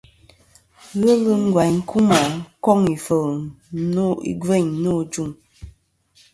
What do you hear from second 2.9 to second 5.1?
ifel igveyn no.